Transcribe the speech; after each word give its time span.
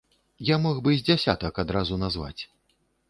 Я 0.47 0.55
мог 0.63 0.79
бы 0.87 0.95
з 0.99 1.03
дзясятак 1.09 1.61
адразу 1.65 2.01
назваць. 2.05 2.39